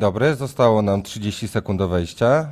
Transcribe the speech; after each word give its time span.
Dobry, 0.00 0.34
zostało 0.34 0.82
nam 0.82 1.02
30 1.02 1.48
sekund 1.48 1.78
do 1.78 1.88
wejścia. 1.88 2.50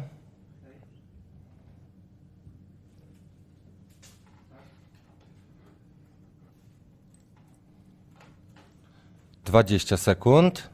Dwadzieścia 9.44 9.96
sekund. 9.96 10.70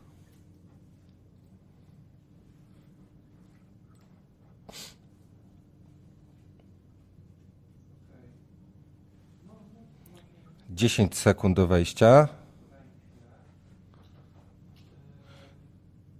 Dziesięć 10.70 11.18
sekund 11.18 11.56
do 11.56 11.66
wejścia. 11.66 12.43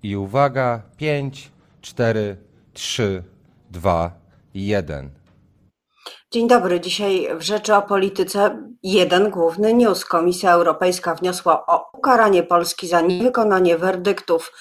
I 0.05 0.17
uwaga, 0.17 0.83
5, 0.97 1.51
4, 1.81 2.37
3, 2.73 3.23
2, 3.71 4.11
1. 4.55 5.11
Dzień 6.31 6.49
dobry. 6.49 6.81
Dzisiaj 6.81 7.29
w 7.39 7.43
Rzeczy 7.43 7.75
o 7.75 7.83
Polityce 7.83 8.59
jeden 8.83 9.31
główny 9.31 9.75
news. 9.75 10.05
Komisja 10.05 10.53
Europejska 10.53 11.15
wniosła 11.15 11.67
o 11.67 11.91
ukaranie 11.99 12.43
Polski 12.43 12.87
za 12.89 13.01
niewykonanie 13.01 13.79
werdyktów 13.79 14.53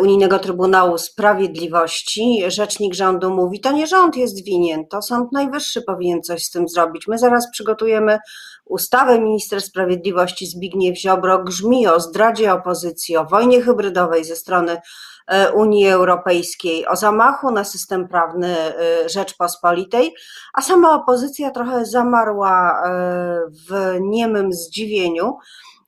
Unijnego 0.00 0.38
Trybunału 0.38 0.98
Sprawiedliwości. 0.98 2.44
Rzecznik 2.48 2.94
rządu 2.94 3.30
mówi, 3.30 3.60
to 3.60 3.72
nie 3.72 3.86
rząd 3.86 4.16
jest 4.16 4.44
winien, 4.44 4.86
to 4.86 5.02
Sąd 5.02 5.32
Najwyższy 5.32 5.82
powinien 5.82 6.22
coś 6.22 6.44
z 6.44 6.50
tym 6.50 6.68
zrobić. 6.68 7.06
My 7.08 7.18
zaraz 7.18 7.50
przygotujemy 7.50 8.18
ustawę. 8.64 9.18
Minister 9.18 9.60
Sprawiedliwości 9.60 10.46
Zbigniew 10.46 10.98
Ziobro 10.98 11.44
grzmi 11.44 11.86
o 11.86 12.00
zdradzie 12.00 12.52
opozycji, 12.52 13.16
o 13.16 13.24
wojnie 13.24 13.62
hybrydowej 13.62 14.24
ze 14.24 14.36
strony 14.36 14.80
e, 15.26 15.52
Unii 15.52 15.88
Europejskiej, 15.88 16.86
o 16.86 16.96
zamachu 16.96 17.50
na 17.50 17.64
system 17.64 18.08
prawny 18.08 18.56
e, 18.56 19.08
Rzeczpospolitej, 19.08 20.14
a 20.54 20.62
sama 20.62 20.94
opozycja 20.94 21.50
trochę 21.50 21.86
zamarła 21.86 22.82
e, 22.84 22.90
w 23.70 23.96
niemym 24.00 24.52
zdziwieniu. 24.52 25.36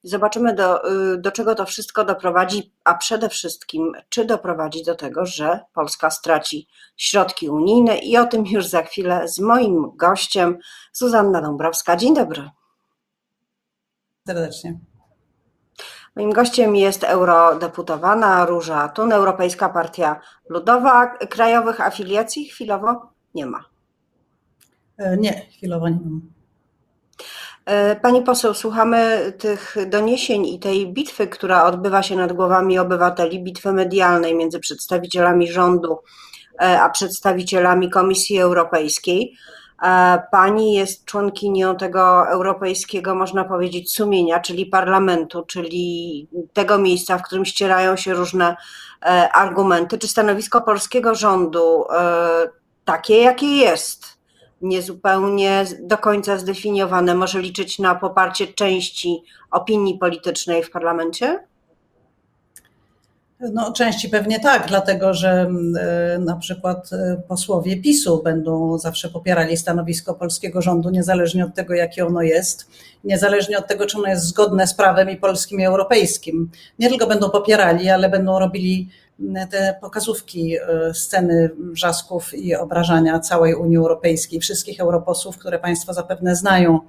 Zobaczymy, 0.08 0.54
do, 0.54 0.82
do 1.18 1.32
czego 1.32 1.54
to 1.54 1.66
wszystko 1.66 2.04
doprowadzi, 2.04 2.72
a 2.84 2.94
przede 2.94 3.28
wszystkim, 3.28 3.92
czy 4.08 4.24
doprowadzi 4.24 4.84
do 4.84 4.94
tego, 4.94 5.26
że 5.26 5.60
Polska 5.72 6.10
straci 6.10 6.68
środki 6.96 7.48
unijne. 7.48 7.98
I 7.98 8.16
o 8.16 8.26
tym 8.26 8.46
już 8.46 8.66
za 8.66 8.82
chwilę 8.82 9.28
z 9.28 9.38
moim 9.38 9.96
gościem, 9.96 10.58
Zuzanna 10.92 11.42
Dąbrowska. 11.42 11.96
Dzień 11.96 12.14
dobry 12.14 12.50
serdecznie. 14.26 14.78
Moim 16.16 16.32
gościem 16.32 16.76
jest 16.76 17.04
eurodeputowana 17.04 18.46
Róża 18.46 18.88
Tun, 18.88 19.12
Europejska 19.12 19.68
Partia 19.68 20.20
Ludowa. 20.48 21.06
Krajowych 21.06 21.80
afiliacji 21.80 22.44
chwilowo 22.48 23.12
nie 23.34 23.46
ma. 23.46 23.64
E, 24.98 25.16
nie, 25.16 25.32
chwilowo 25.32 25.88
nie 25.88 26.00
mam. 26.04 26.20
E, 27.66 27.96
pani 27.96 28.22
poseł, 28.22 28.54
słuchamy 28.54 29.32
tych 29.38 29.76
doniesień 29.86 30.46
i 30.46 30.58
tej 30.58 30.92
bitwy, 30.92 31.26
która 31.26 31.64
odbywa 31.64 32.02
się 32.02 32.16
nad 32.16 32.32
głowami 32.32 32.78
obywateli, 32.78 33.42
bitwy 33.42 33.72
medialnej 33.72 34.34
między 34.34 34.60
przedstawicielami 34.60 35.48
rządu 35.48 35.98
e, 36.62 36.80
a 36.80 36.90
przedstawicielami 36.90 37.90
Komisji 37.90 38.38
Europejskiej. 38.38 39.36
Pani 40.32 40.74
jest 40.74 41.04
członkinią 41.04 41.76
tego 41.76 42.28
europejskiego, 42.28 43.14
można 43.14 43.44
powiedzieć, 43.44 43.94
sumienia, 43.94 44.40
czyli 44.40 44.66
parlamentu, 44.66 45.42
czyli 45.42 46.28
tego 46.52 46.78
miejsca, 46.78 47.18
w 47.18 47.22
którym 47.22 47.44
ścierają 47.44 47.96
się 47.96 48.14
różne 48.14 48.56
e, 49.02 49.28
argumenty. 49.32 49.98
Czy 49.98 50.08
stanowisko 50.08 50.60
polskiego 50.60 51.14
rządu, 51.14 51.84
e, 51.90 52.48
takie 52.84 53.16
jakie 53.16 53.46
jest, 53.46 54.15
niezupełnie 54.62 55.64
do 55.80 55.98
końca 55.98 56.38
zdefiniowane, 56.38 57.14
może 57.14 57.40
liczyć 57.40 57.78
na 57.78 57.94
poparcie 57.94 58.46
części 58.46 59.22
opinii 59.50 59.98
politycznej 59.98 60.62
w 60.62 60.70
parlamencie? 60.70 61.44
No, 63.40 63.72
części 63.72 64.08
pewnie 64.08 64.40
tak, 64.40 64.68
dlatego 64.68 65.14
że 65.14 65.30
mm, 65.30 65.74
e, 65.76 66.18
na 66.18 66.36
przykład 66.36 66.92
e, 66.92 67.22
posłowie 67.28 67.76
PiSu 67.76 68.22
będą 68.22 68.78
zawsze 68.78 69.08
popierali 69.08 69.56
stanowisko 69.56 70.14
polskiego 70.14 70.62
rządu, 70.62 70.90
niezależnie 70.90 71.44
od 71.44 71.54
tego, 71.54 71.74
jakie 71.74 72.06
ono 72.06 72.22
jest, 72.22 72.66
niezależnie 73.04 73.58
od 73.58 73.66
tego, 73.66 73.86
czy 73.86 73.98
ono 73.98 74.08
jest 74.08 74.24
zgodne 74.24 74.66
z 74.66 74.74
prawem 74.74 75.10
i 75.10 75.16
polskim 75.16 75.60
i 75.60 75.64
europejskim. 75.64 76.50
Nie 76.78 76.88
tylko 76.88 77.06
będą 77.06 77.30
popierali, 77.30 77.88
ale 77.88 78.08
będą 78.08 78.38
robili 78.38 78.88
mm, 79.20 79.48
te 79.48 79.78
pokazówki, 79.80 80.56
e, 80.56 80.94
sceny 80.94 81.50
wrzasków 81.58 82.34
i 82.34 82.54
obrażania 82.54 83.20
całej 83.20 83.54
Unii 83.54 83.76
Europejskiej, 83.76 84.40
wszystkich 84.40 84.80
europosłów, 84.80 85.38
które 85.38 85.58
Państwo 85.58 85.94
zapewne 85.94 86.36
znają, 86.36 86.80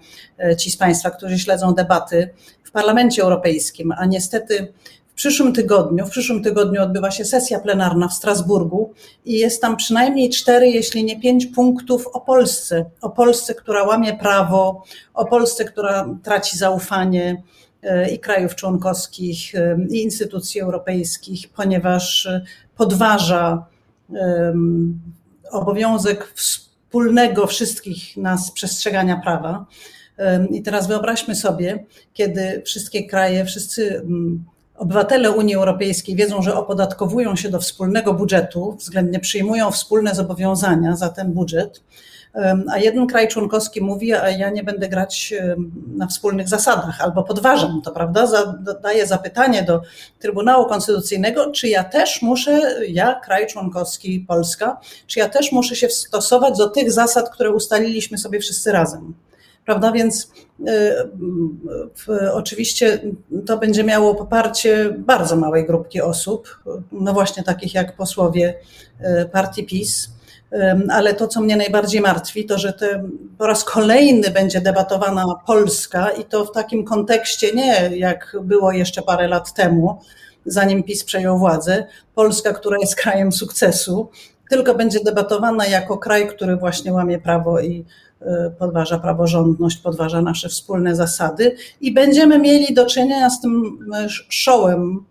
ci 0.58 0.72
z 0.72 0.78
Państwa, 0.78 1.12
którzy 1.12 1.40
śledzą 1.40 1.74
debaty 1.74 2.30
w 2.64 2.72
Parlamencie 2.72 3.22
Europejskim, 3.22 3.94
a 3.98 4.06
niestety 4.06 4.74
przyszłym 5.18 5.54
tygodniu, 5.54 6.06
w 6.06 6.10
przyszłym 6.10 6.44
tygodniu 6.44 6.82
odbywa 6.82 7.12
się 7.12 7.26
sesja 7.26 7.60
plenarna 7.60 8.08
w 8.08 8.14
Strasburgu 8.14 8.94
i 9.26 9.34
jest 9.34 9.62
tam 9.62 9.78
przynajmniej 9.78 10.30
cztery, 10.30 10.68
jeśli 10.68 11.04
nie 11.04 11.20
pięć 11.20 11.46
punktów 11.46 12.08
o 12.08 12.22
Polsce. 12.22 12.86
O 13.02 13.10
Polsce, 13.10 13.56
która 13.56 13.84
łamie 13.84 14.18
prawo, 14.18 14.84
o 15.14 15.26
Polsce, 15.26 15.66
która 15.66 16.10
traci 16.24 16.58
zaufanie 16.58 17.44
e, 17.84 18.10
i 18.10 18.20
krajów 18.20 18.56
członkowskich, 18.56 19.56
e, 19.56 19.78
i 19.90 20.04
instytucji 20.04 20.62
europejskich, 20.62 21.50
ponieważ 21.50 22.30
podważa 22.76 23.66
obowiązek 25.52 26.34
wspólnego 26.36 27.48
wszystkich 27.48 28.18
nas 28.18 28.52
przestrzegania 28.52 29.22
prawa. 29.24 29.66
I 30.52 30.62
teraz 30.62 30.88
wyobraźmy 30.88 31.36
sobie, 31.36 31.86
kiedy 32.14 32.62
wszystkie 32.66 33.08
kraje, 33.08 33.46
wszyscy 33.46 34.02
Obywatele 34.78 35.32
Unii 35.32 35.56
Europejskiej 35.56 36.16
wiedzą, 36.16 36.42
że 36.42 36.56
opodatkowują 36.56 37.36
się 37.36 37.50
do 37.50 37.60
wspólnego 37.60 38.14
budżetu, 38.14 38.76
względnie 38.80 39.20
przyjmują 39.20 39.72
wspólne 39.72 40.16
zobowiązania 40.16 40.96
za 40.96 41.10
ten 41.10 41.34
budżet, 41.34 41.84
a 42.72 42.78
jeden 42.78 43.08
kraj 43.08 43.28
członkowski 43.28 43.82
mówi, 43.82 44.14
a 44.14 44.30
ja 44.30 44.50
nie 44.50 44.64
będę 44.64 44.90
grać 44.90 45.34
na 45.96 46.08
wspólnych 46.08 46.48
zasadach, 46.50 47.02
albo 47.02 47.24
podważam 47.24 47.82
to, 47.82 47.92
prawda? 47.92 48.28
Daję 48.84 49.08
zapytanie 49.08 49.64
do 49.64 49.82
Trybunału 50.20 50.66
Konstytucyjnego, 50.66 51.52
czy 51.52 51.68
ja 51.68 51.84
też 51.84 52.22
muszę, 52.22 52.62
ja, 52.88 53.20
kraj 53.24 53.48
członkowski 53.48 54.26
Polska, 54.28 54.80
czy 55.08 55.20
ja 55.20 55.30
też 55.30 55.52
muszę 55.52 55.76
się 55.76 55.90
stosować 55.90 56.58
do 56.58 56.70
tych 56.70 56.92
zasad, 56.92 57.30
które 57.30 57.52
ustaliliśmy 57.52 58.18
sobie 58.18 58.40
wszyscy 58.40 58.72
razem 58.72 59.14
prawda? 59.68 59.92
Więc 59.92 60.32
y, 62.10 62.34
oczywiście 62.34 63.00
to 63.46 63.58
będzie 63.58 63.84
miało 63.84 64.16
poparcie 64.16 64.96
bardzo 64.98 65.36
małej 65.36 65.66
grupki 65.66 66.02
osób, 66.02 66.60
no 66.92 67.14
właśnie 67.14 67.44
takich 67.44 67.74
jak 67.74 67.96
posłowie 67.96 68.54
y, 69.02 69.26
partii 69.26 69.66
PiS. 69.66 70.18
Ale 70.90 71.14
to, 71.14 71.28
co 71.28 71.42
mnie 71.42 71.58
najbardziej 71.58 72.02
martwi, 72.02 72.46
to 72.46 72.58
że 72.58 72.74
te, 72.74 73.10
po 73.38 73.48
raz 73.48 73.64
kolejny 73.64 74.32
będzie 74.32 74.62
debatowana 74.62 75.26
Polska 75.48 76.10
i 76.10 76.26
to 76.26 76.46
w 76.46 76.52
takim 76.52 76.86
kontekście 76.86 77.54
nie 77.54 77.98
jak 77.98 78.38
było 78.42 78.72
jeszcze 78.72 79.02
parę 79.02 79.28
lat 79.28 79.54
temu, 79.54 80.00
zanim 80.46 80.84
PiS 80.84 81.04
przejął 81.04 81.38
władzę, 81.38 81.86
Polska, 82.16 82.54
która 82.54 82.78
jest 82.80 82.96
krajem 82.96 83.32
sukcesu, 83.32 84.10
tylko 84.50 84.76
będzie 84.76 85.00
debatowana 85.00 85.66
jako 85.66 85.98
kraj, 85.98 86.28
który 86.28 86.56
właśnie 86.56 86.94
łamie 86.94 87.20
prawo 87.20 87.62
i 87.62 87.86
podważa 88.60 89.00
praworządność, 89.00 89.78
podważa 89.78 90.22
nasze 90.22 90.50
wspólne 90.50 90.96
zasady 90.96 91.56
i 91.82 91.94
będziemy 91.94 92.40
mieli 92.40 92.74
do 92.74 92.86
czynienia 92.86 93.30
z 93.30 93.42
tym 93.42 93.80
y, 94.06 94.10
szołem 94.30 95.06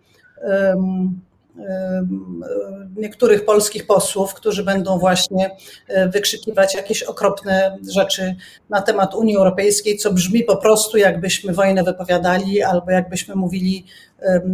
niektórych 2.95 3.45
polskich 3.45 3.87
posłów, 3.87 4.33
którzy 4.33 4.63
będą 4.63 4.99
właśnie 4.99 5.51
y, 5.89 6.09
wykrzykiwać 6.09 6.75
jakieś 6.75 7.03
okropne 7.03 7.77
rzeczy 7.93 8.35
na 8.69 8.81
temat 8.81 9.15
Unii 9.15 9.35
Europejskiej, 9.35 9.97
co 9.97 10.13
brzmi 10.13 10.43
po 10.43 10.57
prostu 10.57 10.97
jakbyśmy 10.97 11.53
wojnę 11.53 11.83
wypowiadali 11.83 12.63
albo 12.63 12.91
jakbyśmy 12.91 13.35
mówili 13.35 13.85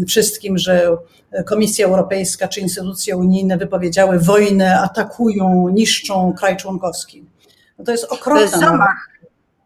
wszystkim, 0.07 0.57
że 0.57 0.97
Komisja 1.45 1.85
Europejska 1.85 2.47
czy 2.47 2.61
instytucje 2.61 3.17
unijne 3.17 3.57
wypowiedziały 3.57 4.19
wojnę, 4.19 4.79
atakują, 4.79 5.69
niszczą 5.69 6.33
kraj 6.37 6.57
członkowski. 6.57 7.32
No 7.79 7.85
to 7.85 7.91
jest 7.91 8.03
okropne. 8.03 8.39
To 8.39 8.41
jest 8.41 8.59
zamach. 8.59 9.13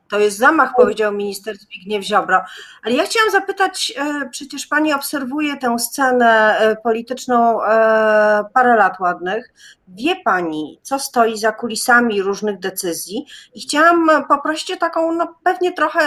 To 0.09 0.19
jest 0.19 0.38
zamach, 0.38 0.74
powiedział 0.75 1.13
minister 1.13 1.57
Zbigniew 1.57 2.04
Ziobro. 2.04 2.42
Ale 2.83 2.95
ja 2.95 3.04
chciałam 3.04 3.31
zapytać, 3.31 3.94
e, 3.98 4.30
przecież 4.30 4.68
pani 4.68 4.94
obserwuje 4.94 5.57
tę 5.57 5.80
scenę 5.80 6.57
e, 6.59 6.75
polityczną 6.75 7.63
e, 7.63 8.45
parę 8.54 8.75
lat 8.75 9.00
ładnych. 9.00 9.54
Wie 9.88 10.15
pani, 10.15 10.80
co 10.81 11.00
stoi 11.00 11.38
za 11.38 11.51
kulisami 11.51 12.21
różnych 12.21 12.59
decyzji 12.59 13.25
i 13.54 13.62
chciałam 13.62 14.09
poprosić 14.27 14.71
o 14.71 14.77
taką, 14.77 15.12
no 15.12 15.36
pewnie 15.44 15.74
trochę 15.74 16.00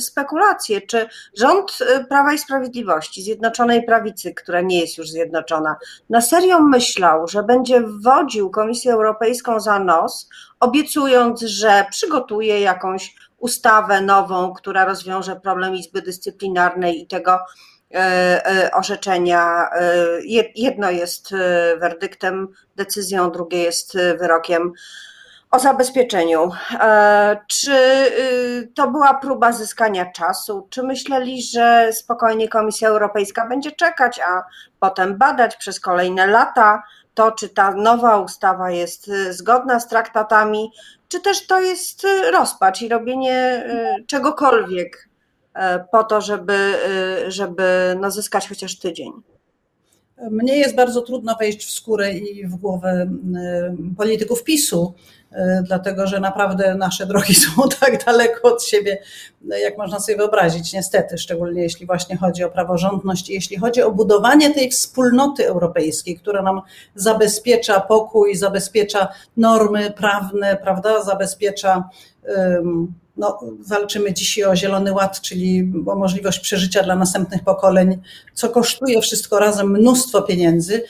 spekulację, 0.00 0.80
czy 0.80 1.08
rząd 1.38 1.78
Prawa 2.08 2.32
i 2.32 2.38
Sprawiedliwości, 2.38 3.22
Zjednoczonej 3.22 3.86
Prawicy, 3.86 4.34
która 4.34 4.60
nie 4.60 4.80
jest 4.80 4.98
już 4.98 5.10
zjednoczona, 5.10 5.76
na 6.10 6.20
serio 6.20 6.60
myślał, 6.60 7.28
że 7.28 7.42
będzie 7.42 7.82
wodził 8.02 8.50
Komisję 8.50 8.92
Europejską 8.92 9.60
za 9.60 9.78
nos, 9.78 10.28
obiecując, 10.60 11.40
że 11.40 11.86
przygotuje 11.90 12.60
jakąś 12.60 13.14
ustawę 13.38 14.00
nową, 14.00 14.52
która 14.52 14.84
rozwiąże 14.84 15.36
problem 15.36 15.74
Izby 15.74 16.02
Dyscyplinarnej 16.02 17.02
i 17.02 17.06
tego 17.06 17.38
e, 17.94 17.96
e, 18.46 18.70
orzeczenia. 18.72 19.70
E, 19.72 19.94
jedno 20.54 20.90
jest 20.90 21.34
werdyktem, 21.80 22.48
decyzją, 22.76 23.30
drugie 23.30 23.58
jest 23.58 23.96
wyrokiem 24.18 24.72
o 25.50 25.58
zabezpieczeniu. 25.58 26.50
Czy 27.46 27.76
to 28.74 28.90
była 28.90 29.14
próba 29.14 29.52
zyskania 29.52 30.12
czasu? 30.12 30.66
Czy 30.70 30.82
myśleli, 30.82 31.42
że 31.42 31.92
spokojnie 31.92 32.48
Komisja 32.48 32.88
Europejska 32.88 33.48
będzie 33.48 33.72
czekać, 33.72 34.20
a 34.20 34.42
potem 34.80 35.18
badać 35.18 35.56
przez 35.56 35.80
kolejne 35.80 36.26
lata 36.26 36.82
to, 37.20 37.32
czy 37.32 37.48
ta 37.48 37.74
nowa 37.74 38.18
ustawa 38.18 38.70
jest 38.70 39.10
zgodna 39.30 39.80
z 39.80 39.88
traktatami, 39.88 40.70
czy 41.08 41.20
też 41.20 41.46
to 41.46 41.60
jest 41.60 42.04
y, 42.04 42.30
rozpacz 42.30 42.82
i 42.82 42.88
robienie 42.88 43.64
y, 44.00 44.04
czegokolwiek 44.06 45.08
e, 45.54 45.84
po 45.92 46.04
to, 46.04 46.20
żeby, 46.20 46.74
y, 47.26 47.30
żeby 47.30 47.96
no, 48.00 48.10
zyskać 48.10 48.48
chociaż 48.48 48.78
tydzień? 48.78 49.12
Mnie 50.30 50.56
jest 50.56 50.74
bardzo 50.74 51.02
trudno 51.02 51.36
wejść 51.40 51.66
w 51.66 51.70
skórę 51.70 52.12
i 52.12 52.46
w 52.46 52.56
głowę 52.56 53.10
polityków 53.96 54.44
PiSu, 54.44 54.94
dlatego 55.62 56.06
że 56.06 56.20
naprawdę 56.20 56.74
nasze 56.74 57.06
drogi 57.06 57.34
są 57.44 57.50
tak 57.80 58.04
daleko 58.04 58.54
od 58.54 58.64
siebie, 58.64 58.98
jak 59.62 59.78
można 59.78 60.00
sobie 60.00 60.18
wyobrazić, 60.18 60.72
niestety, 60.72 61.18
szczególnie 61.18 61.62
jeśli 61.62 61.86
właśnie 61.86 62.16
chodzi 62.16 62.44
o 62.44 62.50
praworządność 62.50 63.30
i 63.30 63.32
jeśli 63.32 63.56
chodzi 63.56 63.82
o 63.82 63.90
budowanie 63.90 64.54
tej 64.54 64.70
wspólnoty 64.70 65.46
europejskiej, 65.46 66.18
która 66.18 66.42
nam 66.42 66.60
zabezpiecza 66.94 67.80
pokój, 67.80 68.36
zabezpiecza 68.36 69.08
normy 69.36 69.90
prawne, 69.90 70.56
prawda, 70.56 71.02
zabezpiecza. 71.02 71.88
No, 73.16 73.38
walczymy 73.68 74.12
dzisiaj 74.12 74.44
o 74.44 74.56
Zielony 74.56 74.92
Ład, 74.92 75.20
czyli 75.20 75.72
o 75.86 75.94
możliwość 75.94 76.40
przeżycia 76.40 76.82
dla 76.82 76.96
następnych 76.96 77.44
pokoleń, 77.44 78.02
co 78.34 78.48
kosztuje 78.48 79.00
wszystko 79.00 79.38
razem 79.38 79.70
mnóstwo 79.70 80.22
pieniędzy. 80.22 80.84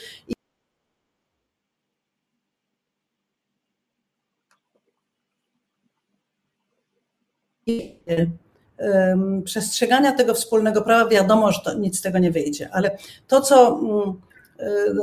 Przestrzegania 9.43 10.11
tego 10.11 10.33
wspólnego 10.33 10.81
prawa, 10.81 11.09
wiadomo, 11.09 11.51
że 11.51 11.59
to, 11.65 11.73
nic 11.73 11.99
z 11.99 12.01
tego 12.01 12.19
nie 12.19 12.31
wyjdzie, 12.31 12.69
ale 12.71 12.97
to, 13.27 13.41
co, 13.41 13.79
mm, 13.79 14.13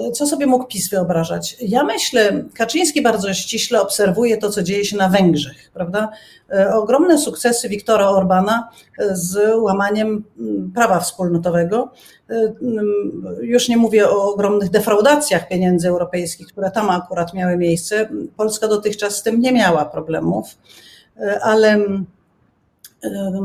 e, 0.08 0.12
co 0.12 0.26
sobie 0.26 0.46
mógł 0.46 0.64
PiS 0.64 0.90
wyobrażać? 0.90 1.56
Ja 1.60 1.84
myślę, 1.84 2.44
Kaczyński 2.54 3.02
bardzo 3.02 3.34
ściśle 3.34 3.80
obserwuje 3.80 4.36
to, 4.36 4.50
co 4.50 4.62
dzieje 4.62 4.84
się 4.84 4.96
na 4.96 5.08
Węgrzech, 5.08 5.70
prawda? 5.74 6.08
E, 6.50 6.74
ogromne 6.74 7.18
sukcesy 7.18 7.68
Viktora 7.68 8.08
Orbana 8.08 8.68
z 9.12 9.56
łamaniem 9.56 10.24
mm, 10.38 10.72
prawa 10.74 11.00
wspólnotowego. 11.00 11.92
Mm, 12.28 13.36
już 13.42 13.68
nie 13.68 13.76
mówię 13.76 14.08
o 14.08 14.32
ogromnych 14.32 14.70
defraudacjach 14.70 15.48
pieniędzy 15.48 15.88
europejskich, 15.88 16.46
które 16.46 16.70
tam 16.70 16.90
akurat 16.90 17.34
miały 17.34 17.56
miejsce. 17.56 18.08
Polska 18.36 18.68
dotychczas 18.68 19.16
z 19.16 19.22
tym 19.22 19.40
nie 19.40 19.52
miała 19.52 19.84
problemów, 19.84 20.58
ale 21.42 21.78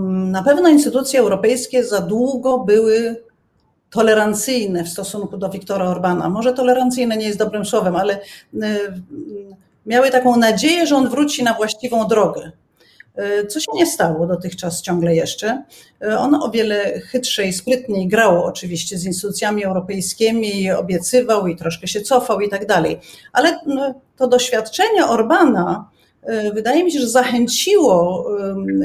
na 0.06 0.44
pewno 0.44 0.70
instytucje 0.70 1.20
europejskie 1.20 1.84
za 1.84 2.02
długo 2.02 2.60
były 2.60 3.24
tolerancyjne 3.90 4.84
w 4.84 4.90
stosunku 4.90 5.38
do 5.38 5.50
Viktora 5.50 5.86
Orbana. 5.86 6.30
Może 6.30 6.54
tolerancyjne 6.54 7.18
nie 7.18 7.26
jest 7.26 7.40
dobrym 7.40 7.66
słowem, 7.66 7.96
ale 7.96 8.20
miały 9.86 10.12
taką 10.12 10.38
nadzieję, 10.38 10.88
że 10.88 10.96
on 10.96 11.10
wróci 11.10 11.44
na 11.44 11.54
właściwą 11.54 12.08
drogę. 12.08 12.52
E, 13.16 13.48
co 13.48 13.60
się 13.60 13.72
nie 13.74 13.86
stało 13.86 14.28
dotychczas 14.28 14.82
ciągle 14.82 15.16
jeszcze. 15.16 15.64
E, 16.02 16.20
on 16.20 16.36
o 16.36 16.52
wiele 16.52 17.00
chytrzej, 17.00 17.54
sprytniej 17.54 18.08
grał 18.08 18.44
oczywiście 18.44 18.98
z 18.98 19.06
instytucjami 19.06 19.64
europejskimi, 19.64 20.72
obiecywał 20.72 21.48
i 21.48 21.56
troszkę 21.56 21.88
się 21.88 22.02
cofał 22.02 22.42
i 22.42 22.50
tak 22.50 22.66
dalej. 22.66 23.00
Ale 23.34 23.60
to 24.18 24.28
doświadczenie 24.28 25.08
Orbana 25.08 25.90
wydaje 26.54 26.84
mi 26.84 26.92
się, 26.92 27.00
że 27.00 27.10
zachęciło 27.10 28.25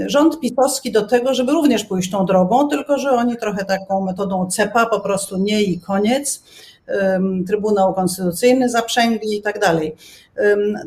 rząd 0.07 0.41
pisowski 0.41 0.93
do 0.93 1.07
tego, 1.07 1.35
żeby 1.35 1.53
również 1.53 1.85
pójść 1.85 2.11
tą 2.11 2.27
drogą, 2.27 2.69
tylko 2.69 2.99
że 2.99 3.11
oni 3.11 3.37
trochę 3.37 3.65
taką 3.65 4.05
metodą 4.05 4.47
cepa, 4.51 4.87
po 4.87 5.01
prostu 5.01 5.37
nie 5.37 5.63
i 5.63 5.81
koniec. 5.81 6.43
Trybunał 7.47 7.95
Konstytucyjny 7.95 8.69
zaprzęgli 8.69 9.37
i 9.37 9.43
tak 9.43 9.61
dalej. 9.61 9.97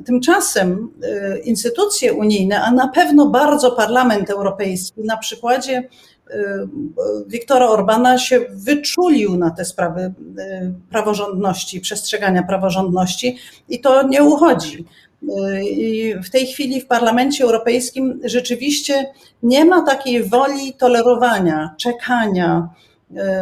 Tymczasem 0.06 0.89
e, 1.03 1.39
instytucje 1.39 2.13
unijne, 2.13 2.62
a 2.62 2.71
na 2.71 2.88
pewno 2.88 3.25
bardzo 3.25 3.71
Parlament 3.71 4.30
Europejski, 4.30 5.01
na 5.01 5.18
przykładzie 5.18 5.74
e, 6.30 6.68
Wiktora 7.27 7.68
Orbana 7.68 8.18
się 8.18 8.39
wyczulił 8.50 9.38
na 9.38 9.51
te 9.51 9.65
sprawy 9.65 10.13
praworządności, 10.89 11.81
przestrzegania 11.81 12.44
praworządności 12.44 13.38
i 13.69 13.81
to 13.81 14.07
nie 14.07 14.24
uchodzi. 14.24 14.86
I 15.63 16.15
w 16.23 16.29
tej 16.29 16.47
chwili 16.47 16.81
w 16.81 16.88
Parlamencie 16.88 17.44
Europejskim 17.44 18.19
rzeczywiście 18.23 19.13
nie 19.44 19.65
ma 19.65 19.81
takiej 19.81 20.23
woli 20.23 20.73
tolerowania, 20.73 21.75
czekania. 21.77 22.69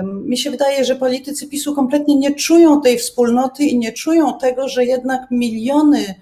Mi 0.03 0.37
się 0.37 0.51
wydaje, 0.51 0.85
że 0.85 0.95
politycy 0.95 1.47
PiSu 1.47 1.75
kompletnie 1.75 2.15
nie 2.15 2.35
czują 2.35 2.81
tej 2.81 2.97
wspólnoty 2.97 3.63
i 3.63 3.77
nie 3.77 3.93
czują 3.93 4.37
tego, 4.39 4.67
że 4.67 4.85
jednak 4.85 5.31
miliony 5.31 6.15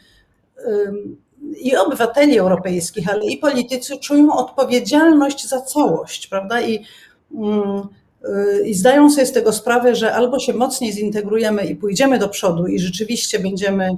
i 1.62 1.76
obywateli 1.76 2.40
europejskich, 2.40 3.10
ale 3.10 3.26
i 3.26 3.38
politycy 3.38 3.98
czują 3.98 4.34
odpowiedzialność 4.34 5.48
za 5.48 5.62
całość, 5.62 6.28
prawda? 6.28 6.62
I, 6.62 6.86
mm, 7.34 7.88
i 8.66 8.74
zdają 8.74 9.10
sobie 9.10 9.26
z 9.26 9.32
tego 9.32 9.54
sprawę, 9.54 9.96
że 9.96 10.14
albo 10.14 10.40
się 10.40 10.54
mocniej 10.54 10.92
zintegrujemy 10.92 11.66
i 11.66 11.76
pójdziemy 11.76 12.20
do 12.20 12.30
przodu 12.30 12.68
i 12.68 12.80
rzeczywiście 12.80 13.40
będziemy 13.40 13.98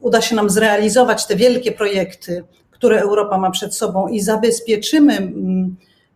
uda 0.00 0.20
się 0.20 0.36
nam 0.36 0.50
zrealizować 0.50 1.26
te 1.26 1.36
wielkie 1.36 1.72
projekty, 1.72 2.44
które 2.70 3.00
Europa 3.00 3.38
ma 3.38 3.50
przed 3.50 3.74
sobą 3.74 4.08
i 4.08 4.20
zabezpieczymy 4.20 5.32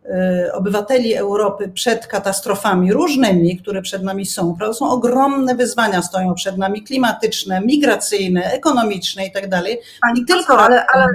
e, 0.05 0.51
obywateli 0.53 1.15
Europy 1.15 1.71
przed 1.73 2.07
katastrofami 2.07 2.93
różnymi, 2.93 3.57
które 3.57 3.81
przed 3.81 4.03
nami 4.03 4.25
są. 4.25 4.55
Prawda? 4.55 4.73
Są 4.73 4.89
ogromne 4.89 5.55
wyzwania, 5.55 6.01
stoją 6.01 6.33
przed 6.33 6.57
nami 6.57 6.83
klimatyczne, 6.83 7.61
migracyjne, 7.61 8.51
ekonomiczne 8.51 9.25
i 9.25 9.31
tak 9.31 9.49
dalej. 9.49 9.79
Pani 10.01 10.25
tylko, 10.25 10.59
ale, 10.59 10.85
ale, 10.93 11.05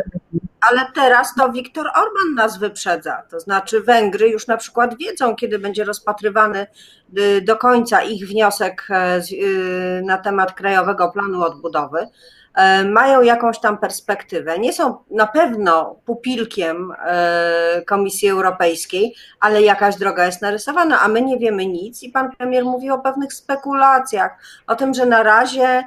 ale 0.70 0.86
teraz 0.94 1.34
to 1.34 1.52
Viktor 1.52 1.86
Orban 1.86 2.34
nas 2.34 2.58
wyprzedza. 2.58 3.22
To 3.30 3.40
znaczy 3.40 3.80
Węgry 3.80 4.28
już 4.28 4.46
na 4.46 4.56
przykład 4.56 4.98
wiedzą, 4.98 5.36
kiedy 5.36 5.58
będzie 5.58 5.84
rozpatrywany 5.84 6.66
y, 7.18 7.40
do 7.40 7.56
końca 7.56 8.02
ich 8.02 8.28
wniosek 8.28 8.88
e, 8.90 9.20
y, 9.32 10.02
na 10.04 10.18
temat 10.18 10.52
Krajowego 10.52 11.10
Planu 11.10 11.42
Odbudowy. 11.42 12.08
E, 12.56 12.84
mają 12.84 13.22
jakąś 13.22 13.60
tam 13.60 13.78
perspektywę. 13.78 14.58
Nie 14.58 14.72
są 14.72 15.04
na 15.10 15.26
pewno 15.26 15.96
pupilkiem 16.04 16.92
e, 17.06 17.82
Komisji 17.86 18.28
Europejskiej, 18.28 19.14
ale 19.40 19.62
jakaś 19.62 19.96
droga 19.96 20.26
jest 20.26 20.42
narysowana, 20.42 21.00
a 21.00 21.08
my 21.08 21.22
nie 21.22 21.38
wiemy 21.38 21.66
nic 21.66 22.02
i 22.02 22.10
pan 22.10 22.30
premier 22.36 22.64
mówi 22.64 22.90
o 22.90 22.98
pewnych 22.98 23.32
spekulacjach, 23.32 24.38
o 24.66 24.76
tym, 24.76 24.94
że 24.94 25.06
na 25.06 25.22
razie 25.22 25.84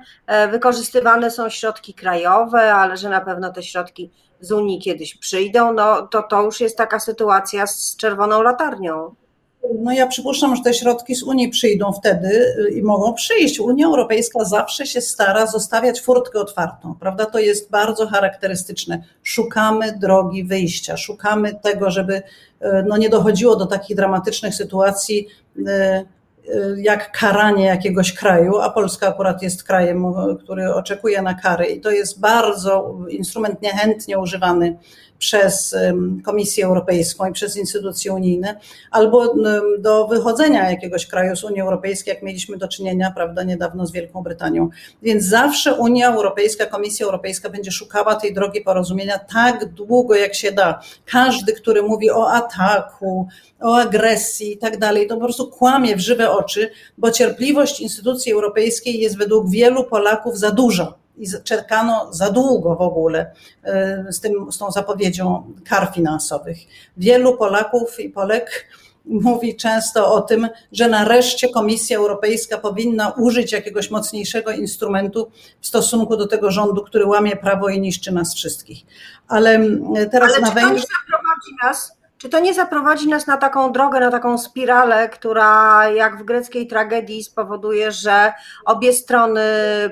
wykorzystywane 0.52 1.32
są 1.32 1.50
środki 1.50 1.94
krajowe, 1.94 2.74
ale 2.74 2.98
że 2.98 3.10
na 3.10 3.22
pewno 3.22 3.54
te 3.54 3.64
środki 3.64 4.12
z 4.40 4.52
Unii 4.52 4.80
kiedyś 4.80 5.16
przyjdą, 5.16 5.74
no 5.74 6.08
to 6.08 6.24
to 6.24 6.42
już 6.42 6.60
jest 6.60 6.78
taka 6.78 7.00
sytuacja 7.00 7.68
z 7.68 7.96
czerwoną 7.98 8.42
latarnią. 8.42 9.16
No 9.80 9.92
ja 9.92 10.08
przypuszczam, 10.08 10.56
że 10.56 10.64
te 10.64 10.74
środki 10.74 11.16
z 11.16 11.24
Unii 11.24 11.50
przyjdą 11.50 11.94
wtedy 11.94 12.56
y, 12.60 12.70
i 12.70 12.82
mogą 12.82 13.14
przyjść. 13.14 13.60
Unia 13.60 13.88
Europejska 13.88 14.46
zawsze 14.46 14.86
się 14.86 15.02
stara 15.02 15.48
zostawiać 15.48 16.02
furtkę 16.02 16.40
otwartą, 16.40 16.96
prawda? 17.00 17.26
To 17.26 17.40
jest 17.40 17.70
bardzo 17.70 18.08
charakterystyczne. 18.08 19.04
Szukamy 19.24 19.98
drogi 19.98 20.44
wyjścia, 20.44 20.98
szukamy 20.98 21.60
tego, 21.64 21.92
żeby 21.92 22.16
y, 22.16 22.22
no, 22.88 22.98
nie 22.98 23.10
dochodziło 23.10 23.56
do 23.56 23.66
takich 23.66 23.96
dramatycznych 23.96 24.56
sytuacji, 24.56 25.28
y, 25.58 25.64
jak 26.78 27.12
karanie 27.12 27.66
jakiegoś 27.66 28.14
kraju, 28.14 28.58
a 28.58 28.70
Polska 28.70 29.08
akurat 29.08 29.42
jest 29.42 29.64
krajem, 29.64 30.06
który 30.44 30.74
oczekuje 30.74 31.22
na 31.22 31.34
kary 31.34 31.66
i 31.66 31.82
to 31.82 31.92
jest 31.92 32.20
bardzo 32.20 32.98
instrument 33.10 33.62
niechętnie 33.62 34.20
używany 34.20 34.78
przez 35.20 35.76
Komisję 36.26 36.66
Europejską 36.66 37.30
i 37.30 37.34
przez 37.34 37.58
instytucje 37.58 38.14
unijne, 38.14 38.60
albo 38.92 39.34
do 39.80 40.08
wychodzenia 40.08 40.72
jakiegoś 40.72 41.06
kraju 41.06 41.36
z 41.36 41.44
Unii 41.44 41.62
Europejskiej, 41.62 42.14
jak 42.14 42.24
mieliśmy 42.24 42.58
do 42.58 42.68
czynienia, 42.68 43.12
prawda, 43.16 43.44
niedawno 43.44 43.86
z 43.86 43.92
Wielką 43.92 44.24
Brytanią. 44.24 44.70
Więc 45.02 45.26
zawsze 45.26 45.74
Unia 45.74 46.14
Europejska, 46.14 46.66
Komisja 46.66 47.06
Europejska 47.06 47.50
będzie 47.50 47.72
szukała 47.72 48.16
tej 48.16 48.34
drogi 48.34 48.62
porozumienia 48.62 49.20
tak 49.34 49.74
długo, 49.74 50.16
jak 50.16 50.36
się 50.36 50.52
da. 50.52 50.80
Każdy, 51.06 51.54
który 51.54 51.84
mówi 51.84 52.12
o 52.12 52.32
ataku, 52.32 53.28
o 53.62 53.78
agresji 53.78 54.54
i 54.54 54.58
tak 54.58 54.78
dalej, 54.78 55.08
to 55.08 55.16
po 55.16 55.22
prostu 55.22 55.48
kłamie 55.48 55.96
w 55.96 56.00
żywe 56.00 56.32
oczy, 56.32 56.70
bo 56.98 57.12
cierpliwość 57.12 57.82
instytucji 57.82 58.32
europejskiej 58.32 59.00
jest 59.00 59.18
według 59.18 59.50
wielu 59.50 59.84
Polaków 59.84 60.40
za 60.40 60.52
duża 60.52 60.99
i 61.20 61.28
czekano 61.44 62.14
za 62.14 62.32
długo 62.32 62.76
w 62.76 62.82
ogóle 62.82 63.32
e, 63.64 64.06
z, 64.10 64.20
tym, 64.20 64.52
z 64.52 64.58
tą 64.58 64.72
zapowiedzią 64.72 65.54
kar 65.70 65.92
finansowych. 65.96 66.58
Wielu 66.98 67.38
Polaków 67.38 68.00
i 68.00 68.10
Polek 68.10 68.68
mówi 69.06 69.56
często 69.56 70.14
o 70.14 70.22
tym, 70.22 70.50
że 70.72 70.88
nareszcie 70.88 71.50
Komisja 71.50 71.98
Europejska 71.98 72.58
powinna 72.58 73.10
użyć 73.10 73.52
jakiegoś 73.52 73.90
mocniejszego 73.92 74.52
instrumentu 74.52 75.32
w 75.62 75.68
stosunku 75.68 76.18
do 76.18 76.28
tego 76.28 76.52
rządu, 76.52 76.84
który 76.84 77.06
łamie 77.06 77.36
prawo 77.36 77.70
i 77.70 77.82
niszczy 77.82 78.12
nas 78.12 78.36
wszystkich. 78.36 78.86
Ale 79.28 79.60
teraz 80.12 80.34
Ale 80.34 80.42
na 80.42 80.52
Węgrzech. 80.52 80.90
nas 81.64 81.99
czy 82.20 82.30
to 82.30 82.40
nie 82.40 82.54
zaprowadzi 82.54 83.08
nas 83.08 83.28
na 83.28 83.38
taką 83.38 83.72
drogę, 83.72 84.00
na 84.00 84.12
taką 84.12 84.38
spiralę, 84.38 85.10
która 85.10 85.90
jak 85.90 86.18
w 86.18 86.24
greckiej 86.24 86.68
tragedii 86.68 87.24
spowoduje, 87.24 87.92
że 87.92 88.34
obie 88.66 88.94
strony 88.94 89.42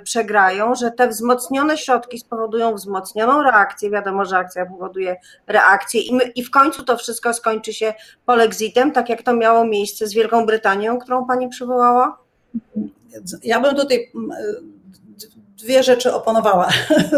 przegrają, 0.04 0.76
że 0.76 0.92
te 0.92 1.08
wzmocnione 1.08 1.78
środki 1.78 2.20
spowodują 2.20 2.76
wzmocnioną 2.76 3.44
reakcję? 3.44 3.90
Wiadomo, 3.90 4.26
że 4.26 4.38
akcja 4.38 4.66
powoduje 4.66 5.16
reakcję 5.48 6.02
i, 6.02 6.16
my, 6.16 6.24
i 6.24 6.44
w 6.44 6.52
końcu 6.52 6.84
to 6.84 6.98
wszystko 6.98 7.34
skończy 7.34 7.74
się 7.74 7.94
polexitem, 8.26 8.92
tak 8.92 9.10
jak 9.10 9.24
to 9.24 9.34
miało 9.34 9.66
miejsce 9.66 10.08
z 10.08 10.14
Wielką 10.14 10.46
Brytanią, 10.46 11.00
którą 11.00 11.26
pani 11.26 11.50
przywołała? 11.50 12.18
Ja 13.44 13.60
bym 13.60 13.76
tutaj 13.76 14.12
dwie 15.58 15.84
rzeczy 15.84 16.14
oponowała 16.14 16.70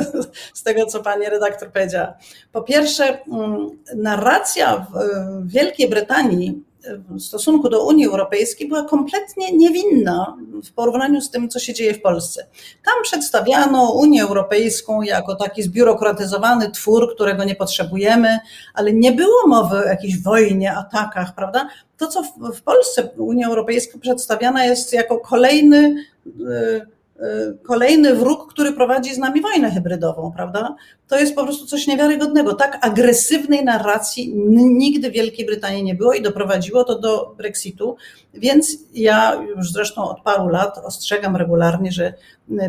z 0.53 0.63
tego, 0.63 0.85
co 0.85 0.99
pani 0.99 1.25
redaktor 1.25 1.71
powiedziała. 1.71 2.13
Po 2.51 2.61
pierwsze, 2.61 3.19
mm, 3.27 3.69
narracja 3.95 4.85
w 4.93 5.47
Wielkiej 5.47 5.89
Brytanii 5.89 6.63
w 7.09 7.21
stosunku 7.21 7.69
do 7.69 7.85
Unii 7.85 8.05
Europejskiej 8.05 8.67
była 8.67 8.83
kompletnie 8.83 9.51
niewinna 9.51 10.37
w 10.63 10.71
porównaniu 10.71 11.21
z 11.21 11.29
tym, 11.29 11.49
co 11.49 11.59
się 11.59 11.73
dzieje 11.73 11.93
w 11.93 12.01
Polsce. 12.01 12.45
Tam 12.85 12.93
przedstawiano 13.03 13.91
Unię 13.91 14.23
Europejską 14.23 15.01
jako 15.01 15.35
taki 15.35 15.63
zbiurokratyzowany 15.63 16.71
twór, 16.71 17.15
którego 17.15 17.43
nie 17.43 17.55
potrzebujemy, 17.55 18.39
ale 18.73 18.93
nie 18.93 19.11
było 19.11 19.47
mowy 19.47 19.77
o 19.77 19.83
jakiejś 19.83 20.23
wojnie, 20.23 20.73
atakach, 20.75 21.35
prawda? 21.35 21.69
To, 21.97 22.07
co 22.07 22.23
w 22.53 22.61
Polsce 22.61 23.09
Unia 23.17 23.47
Europejska 23.47 23.99
przedstawiana 23.99 24.65
jest 24.65 24.93
jako 24.93 25.19
kolejny 25.19 25.95
y, 26.27 26.29
Y, 26.29 26.98
kolejny 27.63 28.15
wróg, 28.15 28.53
który 28.53 28.73
prowadzi 28.73 29.15
z 29.15 29.17
nami 29.17 29.41
wojnę 29.41 29.71
hybrydową, 29.71 30.31
prawda? 30.35 30.75
To 31.07 31.19
jest 31.19 31.35
po 31.35 31.43
prostu 31.43 31.65
coś 31.65 31.87
niewiarygodnego. 31.87 32.53
Tak 32.53 32.77
agresywnej 32.81 33.63
narracji 33.63 34.33
nigdy 34.55 35.09
w 35.09 35.13
Wielkiej 35.13 35.45
Brytanii 35.45 35.83
nie 35.83 35.95
było 35.95 36.13
i 36.13 36.21
doprowadziło 36.21 36.83
to 36.83 36.99
do 36.99 37.33
Brexitu. 37.37 37.95
Więc 38.33 38.77
ja 38.93 39.41
już 39.55 39.71
zresztą 39.71 40.09
od 40.09 40.21
paru 40.21 40.47
lat 40.47 40.77
ostrzegam 40.77 41.35
regularnie, 41.35 41.91
że 41.91 42.13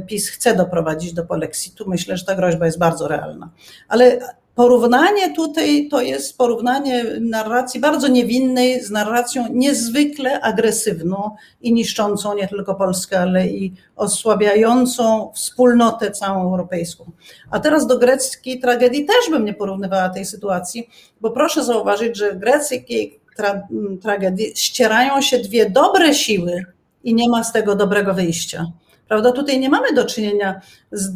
PiS 0.06 0.28
chce 0.28 0.56
doprowadzić 0.56 1.12
do 1.12 1.24
polexitu. 1.24 1.84
Myślę, 1.88 2.16
że 2.16 2.24
ta 2.24 2.34
groźba 2.34 2.66
jest 2.66 2.78
bardzo 2.78 3.08
realna. 3.08 3.50
Ale 3.88 4.18
Porównanie 4.60 5.34
tutaj 5.34 5.88
to 5.88 6.00
jest 6.00 6.38
porównanie 6.38 7.04
narracji 7.20 7.80
bardzo 7.80 8.08
niewinnej 8.08 8.82
z 8.82 8.90
narracją 8.90 9.46
niezwykle 9.52 10.40
agresywną 10.40 11.30
i 11.60 11.72
niszczącą 11.72 12.34
nie 12.34 12.48
tylko 12.48 12.74
Polskę, 12.74 13.20
ale 13.20 13.48
i 13.48 13.74
osłabiającą 13.96 15.32
wspólnotę 15.34 16.10
całą 16.10 16.42
europejską. 16.42 17.10
A 17.50 17.60
teraz 17.60 17.86
do 17.86 17.98
greckiej 17.98 18.60
tragedii 18.60 19.04
też 19.04 19.30
bym 19.30 19.44
nie 19.44 19.54
porównywała 19.54 20.08
tej 20.08 20.24
sytuacji, 20.24 20.88
bo 21.20 21.30
proszę 21.30 21.64
zauważyć, 21.64 22.16
że 22.16 22.32
w 22.32 22.38
greckiej 22.38 23.20
tra 23.36 23.62
tragedii 24.02 24.52
ścierają 24.56 25.20
się 25.20 25.38
dwie 25.38 25.70
dobre 25.70 26.14
siły 26.14 26.64
i 27.04 27.14
nie 27.14 27.28
ma 27.28 27.44
z 27.44 27.52
tego 27.52 27.76
dobrego 27.76 28.14
wyjścia. 28.14 28.66
Prawda? 29.10 29.32
Tutaj 29.32 29.60
nie 29.60 29.68
mamy 29.68 29.92
do 29.94 30.04
czynienia 30.04 30.60
z, 30.92 31.12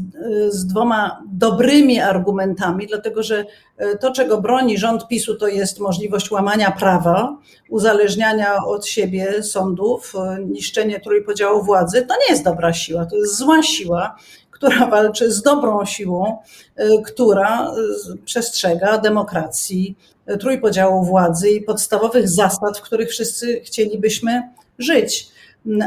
z, 0.48 0.66
dwoma 0.66 1.22
dobrymi 1.32 2.00
argumentami, 2.00 2.86
dlatego 2.86 3.22
że 3.22 3.44
e, 3.76 3.98
to, 3.98 4.12
czego 4.12 4.40
broni 4.40 4.78
rząd 4.78 5.08
PiSu, 5.08 5.34
to 5.34 5.48
jest 5.48 5.80
możliwość 5.80 6.30
łamania 6.30 6.70
prawa, 6.70 7.38
uzależniania 7.68 8.64
od 8.64 8.86
siebie 8.86 9.42
sądów, 9.42 10.12
e, 10.14 10.44
niszczenie 10.44 11.00
trójpodziału 11.00 11.62
władzy. 11.62 12.02
To 12.02 12.14
nie 12.14 12.30
jest 12.30 12.44
dobra 12.44 12.72
siła, 12.72 13.06
to 13.06 13.16
jest 13.16 13.36
zła 13.36 13.62
siła, 13.62 14.16
która 14.50 14.86
walczy 14.86 15.32
z 15.32 15.42
dobrą 15.42 15.84
siłą, 15.84 16.38
e, 16.76 17.02
która 17.02 17.70
przestrzega 18.24 18.98
demokracji, 18.98 19.96
trójpodziału 20.40 21.04
władzy 21.04 21.50
i 21.50 21.62
podstawowych 21.62 22.28
zasad, 22.28 22.78
w 22.78 22.82
których 22.82 23.08
wszyscy 23.10 23.60
chcielibyśmy 23.60 24.42
żyć 24.78 25.34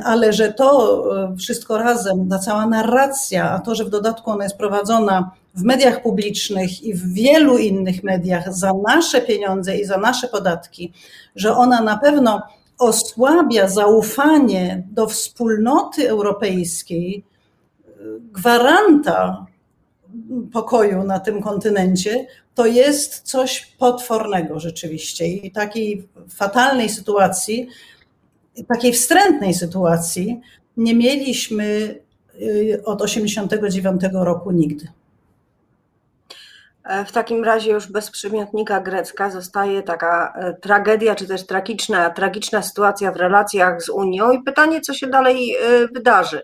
ale 0.03 0.33
że 0.33 0.53
to 0.53 1.03
e, 1.23 1.35
wszystko 1.37 1.77
razem, 1.77 2.29
ta 2.29 2.39
cała 2.39 2.65
narracja, 2.65 3.51
a 3.51 3.59
to, 3.59 3.75
że 3.75 3.85
w 3.85 3.89
dodatku 3.89 4.31
ona 4.31 4.43
jest 4.43 4.57
prowadzona 4.57 5.31
w 5.55 5.63
mediach 5.63 6.01
publicznych 6.01 6.83
i 6.83 6.93
w 6.93 7.13
wielu 7.13 7.57
innych 7.57 8.03
mediach 8.03 8.53
za 8.53 8.73
nasze 8.87 9.21
pieniądze 9.21 9.77
i 9.77 9.85
za 9.85 9.97
nasze 9.97 10.27
podatki, 10.27 10.93
że 11.35 11.55
ona 11.55 11.81
na 11.81 11.97
pewno 11.97 12.41
osłabia 12.79 13.67
zaufanie 13.67 14.83
do 14.91 15.07
wspólnoty 15.07 16.09
europejskiej, 16.09 17.23
gwaranta 18.31 19.45
pokoju 20.53 21.03
na 21.03 21.19
tym 21.19 21.41
kontynencie, 21.41 22.27
to 22.55 22.65
jest 22.65 23.21
coś 23.21 23.65
potwornego 23.79 24.59
rzeczywiście. 24.59 25.27
I 25.27 25.51
takiej 25.51 26.07
fatalnej 26.29 26.89
sytuacji 26.89 27.67
takiej 28.67 28.93
wstrętnej 28.93 29.53
sytuacji 29.53 30.41
nie 30.77 30.95
mieliśmy 30.95 31.65
y, 32.41 32.81
od 32.85 33.01
1989 33.01 34.01
roku 34.13 34.51
nigdy. 34.51 34.87
E, 36.87 37.05
w 37.05 37.11
takim 37.11 37.43
razie 37.43 37.71
już 37.71 37.91
bez 37.91 38.11
przymiotnika 38.11 38.81
grecka 38.81 39.31
zostaje 39.31 39.83
taka 39.83 40.33
e, 40.35 40.53
tragedia, 40.53 41.15
czy 41.15 41.27
też 41.27 41.45
tragiczna, 41.45 42.09
tragiczna 42.09 42.61
sytuacja 42.61 43.11
w 43.11 43.15
relacjach 43.15 43.83
z 43.83 43.89
Unią 43.89 44.31
i 44.31 44.43
pytanie, 44.43 44.81
co 44.81 44.93
się 44.93 45.07
dalej 45.07 45.55
e, 45.55 45.87
wydarzy 45.87 46.41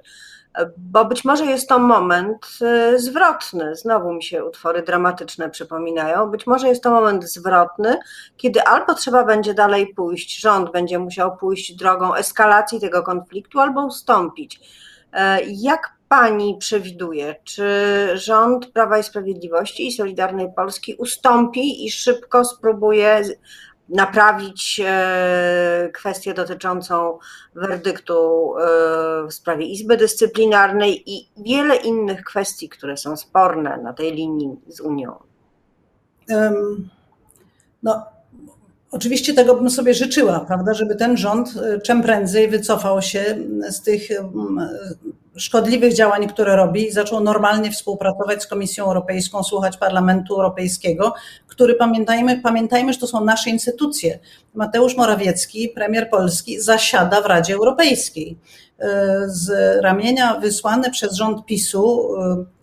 bo 0.78 1.06
być 1.06 1.26
może 1.26 1.46
jest 1.46 1.70
to 1.70 1.80
moment 1.80 2.48
y, 2.62 3.00
zwrotny. 3.00 3.76
Znowu 3.76 4.14
mi 4.14 4.24
się 4.24 4.46
utwory 4.46 4.84
dramatyczne 4.84 5.50
przypominają. 5.50 6.32
Być 6.32 6.48
może 6.48 6.68
jest 6.68 6.84
to 6.84 6.92
moment 6.92 7.24
zwrotny, 7.24 8.00
kiedy 8.38 8.64
albo 8.64 8.94
trzeba 8.94 9.26
będzie 9.26 9.54
dalej 9.54 9.94
pójść, 9.96 10.40
rząd 10.40 10.72
będzie 10.72 11.00
musiał 11.00 11.38
pójść 11.38 11.76
drogą 11.76 12.16
eskalacji 12.16 12.80
tego 12.80 13.04
konfliktu, 13.04 13.60
albo 13.60 13.86
ustąpić. 13.86 14.60
E, 15.14 15.40
jak 15.44 15.94
pani 16.10 16.58
przewiduje, 16.60 17.36
czy 17.44 17.68
rząd 18.14 18.72
Prawa 18.72 18.98
i 18.98 19.04
Sprawiedliwości 19.04 19.88
i 19.88 19.92
Solidarnej 19.92 20.54
Polski 20.56 20.96
ustąpi 20.96 21.86
i 21.86 21.92
szybko 21.92 22.46
spróbuje 22.46 23.22
naprawić 23.90 24.82
e, 24.86 25.90
kwestię 25.94 26.34
dotyczącą 26.34 27.18
werdyktu 27.56 28.54
e, 28.58 29.28
w 29.28 29.34
sprawie 29.34 29.66
Izby 29.66 29.98
Dyscyplinarnej 29.98 31.12
i 31.12 31.30
wiele 31.38 31.76
innych 31.76 32.24
kwestii, 32.24 32.70
które 32.70 32.98
są 32.98 33.18
sporne 33.18 33.78
na 33.78 33.94
tej 33.94 34.14
linii 34.14 34.56
z 34.68 34.80
Unią? 34.80 35.16
No, 37.84 38.06
oczywiście 38.92 39.34
tego 39.34 39.56
bym 39.56 39.70
sobie 39.70 39.94
życzyła, 39.94 40.40
prawda, 40.40 40.74
żeby 40.74 40.96
ten 40.96 41.18
rząd 41.18 41.54
e, 41.58 41.80
czym 41.80 42.02
prędzej 42.02 42.48
wycofał 42.48 43.02
się 43.02 43.38
z 43.70 43.82
tych 43.82 44.02
szkodliwych 45.36 45.94
działań, 45.94 46.28
które 46.28 46.56
robi 46.56 46.92
zaczął 46.92 47.20
normalnie 47.20 47.72
współpracować 47.72 48.44
z 48.44 48.48
Komisją 48.48 48.86
Europejską, 48.86 49.44
słuchać 49.44 49.78
Parlamentu 49.78 50.36
Europejskiego, 50.36 51.14
który 51.48 51.76
pamiętajmy, 51.76 52.42
pamiętajmy, 52.42 52.94
że 52.94 53.00
to 53.00 53.08
są 53.08 53.26
nasze 53.26 53.50
instytucje. 53.50 54.20
Mateusz 54.54 54.98
Morawiecki, 54.98 55.70
premier 55.70 56.10
Polski, 56.10 56.62
zasiada 56.62 57.22
w 57.22 57.26
Radzie 57.26 57.54
Europejskiej. 57.54 58.38
Z 59.26 59.52
ramienia 59.84 60.40
wysłany 60.40 60.92
przez 60.92 61.14
rząd 61.14 61.46
PiSu 61.46 62.10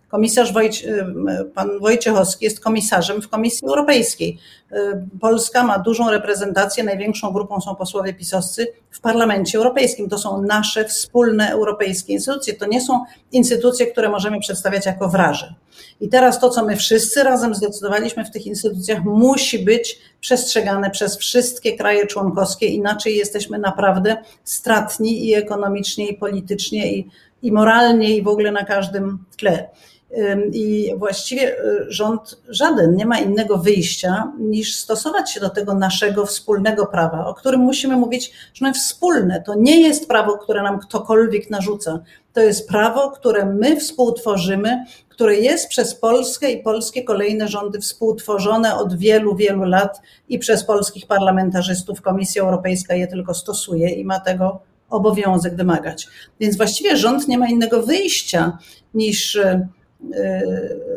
komisarz 0.09 0.53
Wojcie, 0.53 1.05
pan 1.53 1.79
Wojciechowski 1.79 2.45
jest 2.45 2.59
komisarzem 2.59 3.21
w 3.21 3.29
Komisji 3.29 3.67
Europejskiej. 3.67 4.37
Polska 5.21 5.63
ma 5.63 5.79
dużą 5.79 6.11
reprezentację, 6.11 6.83
największą 6.83 7.31
grupą 7.31 7.61
są 7.61 7.75
posłowie 7.75 8.13
pisowscy 8.13 8.67
w 8.91 9.01
Parlamencie 9.01 9.57
Europejskim. 9.57 10.09
To 10.09 10.17
są 10.17 10.41
nasze 10.41 10.85
wspólne 10.85 11.51
europejskie 11.51 12.13
instytucje. 12.13 12.53
To 12.53 12.65
nie 12.65 12.81
są 12.81 13.03
instytucje, 13.31 13.87
które 13.87 14.09
możemy 14.09 14.39
przedstawiać 14.39 14.85
jako 14.85 15.09
wraże. 15.09 15.55
I 16.01 16.09
teraz 16.09 16.39
to, 16.39 16.49
co 16.49 16.65
my 16.65 16.75
wszyscy 16.75 17.23
razem 17.23 17.55
zdecydowaliśmy 17.55 18.25
w 18.25 18.31
tych 18.31 18.45
instytucjach, 18.45 19.03
musi 19.03 19.59
być 19.59 19.99
przestrzegane 20.21 20.89
przez 20.89 21.17
wszystkie 21.17 21.77
kraje 21.77 22.07
członkowskie, 22.07 22.65
inaczej 22.65 23.17
jesteśmy 23.17 23.59
naprawdę 23.59 24.17
stratni 24.43 25.27
i 25.27 25.33
ekonomicznie, 25.33 26.07
i 26.07 26.17
politycznie, 26.17 26.93
i, 26.93 27.09
i 27.41 27.51
moralnie, 27.51 28.15
i 28.15 28.21
w 28.21 28.27
ogóle 28.27 28.51
na 28.51 28.65
każdym 28.65 29.25
tle. 29.37 29.69
I 30.53 30.93
właściwie 30.97 31.59
y, 31.59 31.85
rząd 31.87 32.41
żaden 32.49 32.95
nie 32.95 33.05
ma 33.05 33.19
innego 33.19 33.57
wyjścia 33.57 34.31
niż 34.39 34.75
stosować 34.75 35.31
się 35.31 35.39
do 35.39 35.49
tego 35.49 35.73
naszego 35.73 36.25
wspólnego 36.25 36.85
prawa, 36.85 37.25
o 37.27 37.33
którym 37.33 37.61
musimy 37.61 37.97
mówić, 37.97 38.31
że 38.53 38.65
ono 38.65 38.73
wspólne. 38.73 39.43
To 39.45 39.55
nie 39.55 39.81
jest 39.81 40.07
prawo, 40.07 40.37
które 40.37 40.63
nam 40.63 40.79
ktokolwiek 40.79 41.49
narzuca. 41.49 41.99
To 42.33 42.41
jest 42.41 42.67
prawo, 42.67 43.11
które 43.11 43.45
my 43.45 43.79
współtworzymy, 43.79 44.85
które 45.09 45.35
jest 45.35 45.67
przez 45.67 45.95
Polskę 45.95 46.51
i 46.51 46.63
polskie 46.63 47.03
kolejne 47.03 47.47
rządy 47.47 47.79
współtworzone 47.79 48.75
od 48.75 48.97
wielu, 48.97 49.35
wielu 49.35 49.63
lat 49.63 50.01
i 50.29 50.39
przez 50.39 50.63
polskich 50.63 51.07
parlamentarzystów. 51.07 52.01
Komisja 52.01 52.43
Europejska 52.43 52.95
je 52.95 53.07
tylko 53.07 53.33
stosuje 53.33 53.89
i 53.89 54.05
ma 54.05 54.19
tego 54.19 54.59
obowiązek 54.89 55.55
wymagać. 55.55 56.07
Więc 56.39 56.57
właściwie 56.57 56.97
rząd 56.97 57.27
nie 57.27 57.37
ma 57.37 57.47
innego 57.47 57.83
wyjścia 57.83 58.57
niż 58.93 59.35
y, 59.35 59.67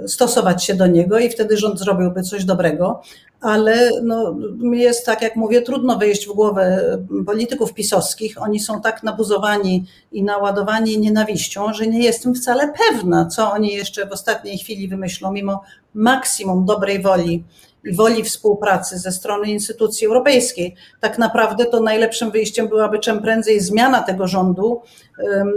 stosować 0.07 0.65
się 0.65 0.75
do 0.75 0.87
niego 0.87 1.19
i 1.19 1.31
wtedy 1.31 1.57
rząd 1.57 1.79
zrobiłby 1.79 2.23
coś 2.23 2.45
dobrego, 2.45 3.03
ale 3.41 3.91
no, 4.03 4.37
jest 4.73 5.07
tak, 5.07 5.23
jak 5.23 5.37
mówię, 5.37 5.63
trudno 5.63 5.99
wejść 5.99 6.27
w 6.27 6.33
głowę 6.33 6.99
polityków 7.27 7.75
pisowskich. 7.75 8.43
Oni 8.43 8.61
są 8.61 8.81
tak 8.81 9.03
nabuzowani 9.03 9.85
i 10.13 10.23
naładowani 10.23 10.99
nienawiścią, 10.99 11.73
że 11.73 11.87
nie 11.87 12.05
jestem 12.05 12.35
wcale 12.35 12.73
pewna, 12.89 13.27
co 13.27 13.53
oni 13.53 13.73
jeszcze 13.73 14.07
w 14.07 14.13
ostatniej 14.13 14.59
chwili 14.59 14.89
wymyślą, 14.89 15.33
mimo 15.33 15.63
maksimum 15.95 16.65
dobrej 16.65 17.03
woli 17.03 17.45
i 17.85 17.95
woli 17.95 18.25
współpracy 18.25 18.99
ze 18.99 19.13
strony 19.13 19.51
instytucji 19.51 20.07
europejskiej. 20.07 20.75
Tak 21.01 21.19
naprawdę 21.19 21.65
to 21.65 21.81
najlepszym 21.81 22.31
wyjściem 22.31 22.69
byłaby 22.69 22.99
czym 22.99 23.23
prędzej 23.23 23.61
zmiana 23.61 24.03
tego 24.03 24.27
rządu 24.27 24.83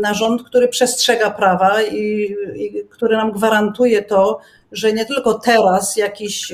na 0.01 0.13
rząd, 0.13 0.43
który 0.43 0.67
przestrzega 0.67 1.31
prawa 1.31 1.81
i, 1.81 2.35
i 2.55 2.83
który 2.89 3.17
nam 3.17 3.31
gwarantuje 3.31 4.01
to, 4.01 4.39
że 4.71 4.93
nie 4.93 5.05
tylko 5.05 5.33
teraz 5.33 5.97
jakiś 5.97 6.53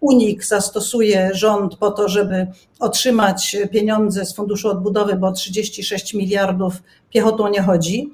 unik 0.00 0.44
zastosuje 0.44 1.30
rząd 1.34 1.76
po 1.76 1.90
to, 1.90 2.08
żeby 2.08 2.46
otrzymać 2.80 3.56
pieniądze 3.72 4.26
z 4.26 4.36
Funduszu 4.36 4.68
Odbudowy, 4.68 5.16
bo 5.16 5.32
36 5.32 6.14
miliardów 6.14 6.74
piechotą 7.10 7.48
nie 7.48 7.62
chodzi, 7.62 8.10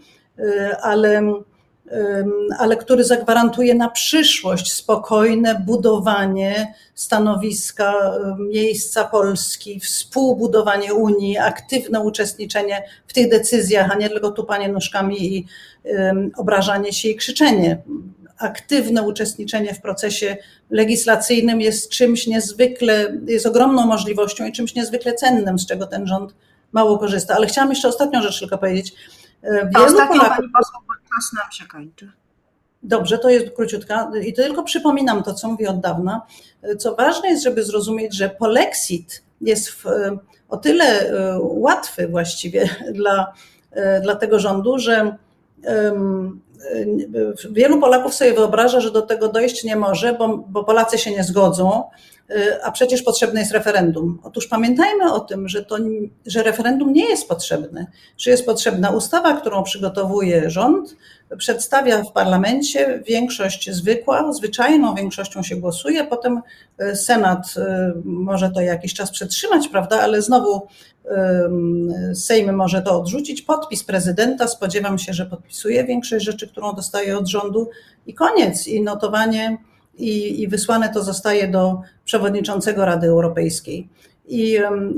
ale 0.82 1.32
ale 2.58 2.76
który 2.76 3.04
zagwarantuje 3.04 3.74
na 3.74 3.90
przyszłość 3.90 4.72
spokojne 4.72 5.62
budowanie 5.66 6.74
stanowiska, 6.94 7.94
miejsca 8.38 9.04
Polski, 9.04 9.80
współbudowanie 9.80 10.94
Unii, 10.94 11.38
aktywne 11.38 12.00
uczestniczenie 12.00 12.82
w 13.06 13.12
tych 13.12 13.30
decyzjach, 13.30 13.90
a 13.90 13.94
nie 13.94 14.10
tylko 14.10 14.30
tupanie 14.30 14.68
nóżkami 14.68 15.36
i 15.36 15.46
obrażanie 16.36 16.92
się 16.92 17.08
i 17.08 17.16
krzyczenie. 17.16 17.78
Aktywne 18.38 19.02
uczestniczenie 19.02 19.74
w 19.74 19.80
procesie 19.80 20.36
legislacyjnym 20.70 21.60
jest 21.60 21.90
czymś 21.90 22.26
niezwykle, 22.26 23.18
jest 23.26 23.46
ogromną 23.46 23.86
możliwością 23.86 24.46
i 24.46 24.52
czymś 24.52 24.74
niezwykle 24.74 25.14
cennym, 25.14 25.58
z 25.58 25.66
czego 25.66 25.86
ten 25.86 26.06
rząd 26.06 26.34
mało 26.72 26.98
korzysta. 26.98 27.34
Ale 27.34 27.46
chciałam 27.46 27.70
jeszcze 27.70 27.88
ostatnią 27.88 28.22
rzecz 28.22 28.38
tylko 28.38 28.58
powiedzieć. 28.58 28.94
Wielu 29.42 29.86
Ostatnią 29.86 30.06
Polaków... 30.08 30.36
pani 30.36 30.48
poseł, 30.58 30.80
czas 31.18 31.32
nam 31.32 31.52
się 31.52 31.66
kończy. 31.66 32.12
Dobrze, 32.82 33.18
to 33.18 33.28
jest 33.28 33.50
króciutka 33.50 34.10
i 34.24 34.32
to 34.32 34.42
tylko 34.42 34.62
przypominam 34.62 35.22
to, 35.22 35.34
co 35.34 35.48
mówię 35.48 35.70
od 35.70 35.80
dawna. 35.80 36.22
Co 36.78 36.94
ważne 36.94 37.28
jest, 37.28 37.42
żeby 37.42 37.64
zrozumieć, 37.64 38.16
że 38.16 38.28
polexit 38.28 39.22
jest 39.40 39.68
w, 39.68 39.84
o 40.48 40.56
tyle 40.56 40.84
e, 40.84 41.38
łatwy 41.40 42.08
właściwie 42.08 42.68
dla, 42.98 43.32
e, 43.70 44.00
dla 44.00 44.16
tego 44.16 44.38
rządu, 44.38 44.78
że 44.78 45.16
wielu 47.50 47.80
Polaków 47.80 48.14
sobie 48.14 48.32
wyobraża, 48.32 48.80
że 48.80 48.90
do 48.90 49.02
tego 49.02 49.28
dojść 49.28 49.64
nie 49.64 49.76
może, 49.76 50.12
bo, 50.12 50.38
bo 50.38 50.64
Polacy 50.64 50.98
się 50.98 51.10
nie 51.10 51.24
zgodzą, 51.24 51.82
a 52.62 52.72
przecież 52.72 53.02
potrzebne 53.02 53.40
jest 53.40 53.52
referendum. 53.52 54.18
Otóż 54.22 54.46
pamiętajmy 54.46 55.12
o 55.12 55.20
tym, 55.20 55.48
że, 55.48 55.64
to, 55.64 55.76
że 56.26 56.42
referendum 56.42 56.92
nie 56.92 57.08
jest 57.08 57.28
potrzebne, 57.28 57.86
że 58.18 58.30
jest 58.30 58.46
potrzebna 58.46 58.90
ustawa, 58.90 59.40
którą 59.40 59.62
przygotowuje 59.62 60.50
rząd, 60.50 60.96
przedstawia 61.38 62.04
w 62.04 62.12
parlamencie 62.12 63.02
większość 63.06 63.70
zwykła, 63.70 64.32
zwyczajną 64.32 64.94
większością 64.94 65.42
się 65.42 65.56
głosuje, 65.56 66.04
potem 66.04 66.42
y, 66.82 66.96
Senat 66.96 67.54
y, 67.56 67.62
może 68.04 68.50
to 68.50 68.60
jakiś 68.60 68.94
czas 68.94 69.10
przetrzymać, 69.10 69.68
prawda, 69.68 70.00
ale 70.00 70.22
znowu 70.22 70.66
Sejm 72.14 72.54
może 72.54 72.82
to 72.82 73.00
odrzucić. 73.00 73.42
Podpis 73.42 73.84
prezydenta, 73.84 74.48
spodziewam 74.48 74.98
się, 74.98 75.12
że 75.12 75.26
podpisuje 75.26 75.84
większość 75.84 76.24
rzeczy, 76.24 76.48
którą 76.48 76.72
dostaje 76.72 77.18
od 77.18 77.28
rządu 77.28 77.70
i 78.06 78.14
koniec. 78.14 78.66
I 78.66 78.82
notowanie 78.82 79.58
i, 79.98 80.42
i 80.42 80.48
wysłane 80.48 80.88
to 80.88 81.04
zostaje 81.04 81.48
do 81.48 81.80
przewodniczącego 82.04 82.84
Rady 82.84 83.06
Europejskiej. 83.06 83.88
I 84.28 84.58
um, 84.62 84.96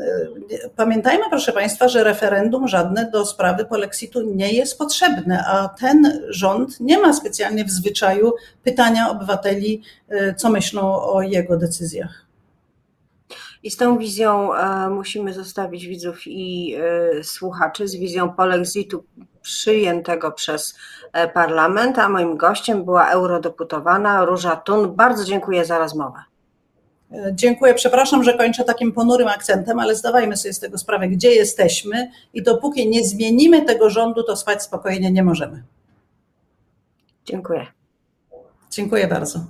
pamiętajmy, 0.77 1.25
proszę 1.31 1.53
Państwa, 1.53 1.89
że 1.89 2.05
referendum 2.05 2.69
żadne 2.69 3.11
do 3.11 3.27
sprawy 3.27 3.65
polexitu 3.65 4.23
nie 4.23 4.53
jest 4.53 4.79
potrzebne, 4.79 5.45
a 5.47 5.69
ten 5.69 6.23
rząd 6.29 6.81
nie 6.81 6.99
ma 6.99 7.13
specjalnie 7.13 7.65
w 7.65 7.71
zwyczaju 7.71 8.33
pytania 8.65 9.11
obywateli, 9.11 9.83
e, 10.09 10.35
co 10.35 10.51
myślą 10.51 11.03
o 11.03 11.23
jego 11.23 11.57
decyzjach. 11.57 12.27
I 13.63 13.71
z 13.71 13.77
tą 13.77 13.99
wizją 13.99 14.55
e, 14.55 14.89
musimy 14.91 15.33
zostawić 15.33 15.87
widzów 15.87 16.27
i 16.27 16.75
e, 16.75 17.25
słuchaczy, 17.25 17.89
z 17.89 17.97
wizją 17.97 18.33
polexitu 18.33 19.05
przyjętego 19.43 20.33
przez 20.33 20.75
e, 21.13 21.29
parlament, 21.29 21.99
a 21.99 22.09
moim 22.09 22.37
gościem 22.37 22.85
była 22.85 23.11
eurodeputowana 23.11 24.25
Róża 24.25 24.57
Tun. 24.57 24.95
Bardzo 24.95 25.25
dziękuję 25.25 25.65
za 25.65 25.79
rozmowę. 25.79 26.19
Dziękuję. 27.33 27.75
Przepraszam, 27.75 28.25
że 28.25 28.39
kończę 28.39 28.65
takim 28.65 28.93
ponurym 28.93 29.29
akcentem, 29.29 29.79
ale 29.79 29.95
zdawajmy 29.95 30.37
sobie 30.37 30.53
z 30.53 30.61
tego 30.61 30.79
sprawę, 30.79 31.09
gdzie 31.09 31.31
jesteśmy 31.31 32.11
i 32.35 32.43
dopóki 32.43 32.89
nie 32.89 33.05
zmienimy 33.05 33.63
tego 33.63 33.91
rządu, 33.91 34.23
to 34.23 34.37
spać 34.37 34.63
spokojnie 34.63 35.13
nie 35.13 35.23
możemy. 35.23 35.63
Dziękuję. 37.25 37.67
Dziękuję 38.71 39.07
bardzo. 39.07 39.41